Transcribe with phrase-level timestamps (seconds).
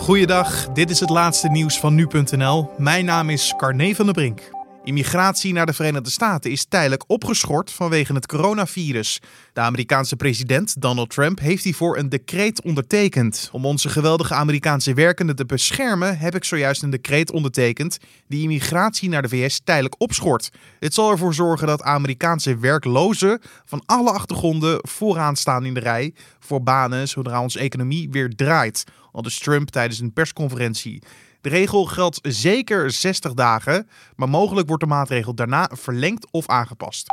[0.00, 2.70] Goeiedag, dit is het laatste nieuws van nu.nl.
[2.78, 4.59] Mijn naam is Carne van der Brink.
[4.84, 9.20] Immigratie naar de Verenigde Staten is tijdelijk opgeschort vanwege het coronavirus.
[9.52, 13.48] De Amerikaanse president Donald Trump heeft hiervoor een decreet ondertekend.
[13.52, 17.98] Om onze geweldige Amerikaanse werkenden te beschermen, heb ik zojuist een decreet ondertekend
[18.28, 20.50] die immigratie naar de VS tijdelijk opschort.
[20.78, 26.14] Dit zal ervoor zorgen dat Amerikaanse werklozen van alle achtergronden vooraan staan in de rij
[26.38, 28.84] voor banen zodra onze economie weer draait.
[29.12, 31.02] Aldus Trump tijdens een persconferentie.
[31.40, 37.06] De regel geldt zeker 60 dagen, maar mogelijk wordt de maatregel daarna verlengd of aangepast.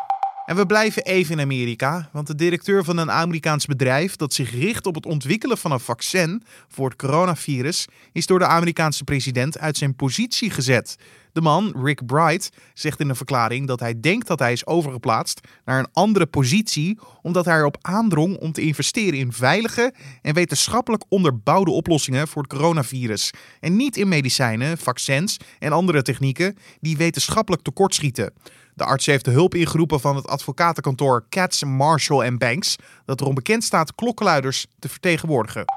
[0.46, 4.52] En we blijven even in Amerika, want de directeur van een Amerikaans bedrijf dat zich
[4.52, 9.60] richt op het ontwikkelen van een vaccin voor het coronavirus is door de Amerikaanse president
[9.60, 10.98] uit zijn positie gezet.
[11.38, 15.40] De man, Rick Bright, zegt in een verklaring dat hij denkt dat hij is overgeplaatst
[15.66, 21.04] naar een andere positie, omdat hij erop aandrong om te investeren in veilige en wetenschappelijk
[21.10, 23.32] onderbouwde oplossingen voor het coronavirus.
[23.60, 28.34] En niet in medicijnen, vaccins en andere technieken die wetenschappelijk tekortschieten.
[28.74, 33.64] De arts heeft de hulp ingeroepen van het advocatenkantoor Katz, Marshall Banks, dat erom bekend
[33.64, 35.77] staat klokkenluiders te vertegenwoordigen.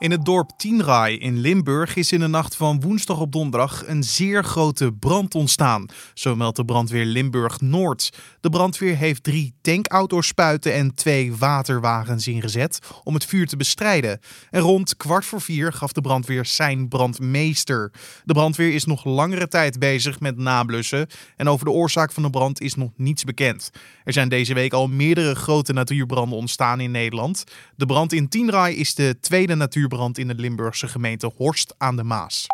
[0.00, 4.02] In het dorp Tienraai in Limburg is in de nacht van woensdag op donderdag een
[4.02, 5.86] zeer grote brand ontstaan.
[6.14, 8.12] Zo meldt de brandweer Limburg Noord.
[8.40, 14.20] De brandweer heeft drie tankauto's spuiten en twee waterwagens ingezet om het vuur te bestrijden.
[14.50, 17.92] En rond kwart voor vier gaf de brandweer zijn brandmeester.
[18.24, 21.06] De brandweer is nog langere tijd bezig met nablussen
[21.36, 23.70] en over de oorzaak van de brand is nog niets bekend.
[24.04, 27.44] Er zijn deze week al meerdere grote natuurbranden ontstaan in Nederland.
[27.76, 31.96] De brand in Tienraai is de tweede natuurbrand brand in de Limburgse gemeente Horst aan
[31.96, 32.46] de Maas.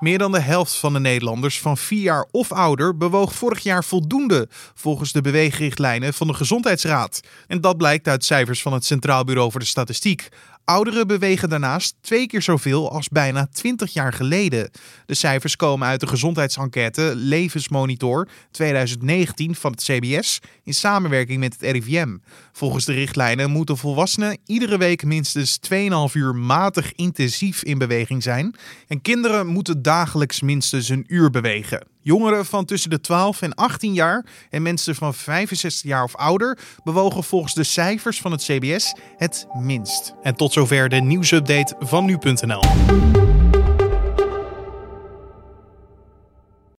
[0.00, 3.84] Meer dan de helft van de Nederlanders van 4 jaar of ouder bewoog vorig jaar
[3.84, 7.20] voldoende volgens de beweegrichtlijnen van de Gezondheidsraad.
[7.46, 10.28] En dat blijkt uit cijfers van het Centraal Bureau voor de Statistiek.
[10.66, 14.70] Ouderen bewegen daarnaast twee keer zoveel als bijna 20 jaar geleden.
[15.06, 21.70] De cijfers komen uit de gezondheidsenquête Levensmonitor 2019 van het CBS in samenwerking met het
[21.70, 22.16] RIVM.
[22.52, 25.76] Volgens de richtlijnen moeten volwassenen iedere week minstens 2,5
[26.12, 28.54] uur matig intensief in beweging zijn.
[28.88, 31.86] En kinderen moeten dagelijks minstens een uur bewegen.
[32.00, 36.58] Jongeren van tussen de 12 en 18 jaar en mensen van 65 jaar of ouder
[36.84, 40.14] bewogen volgens de cijfers van het CBS het minst.
[40.22, 43.35] En tot zover de nieuwsupdate van nu.nl.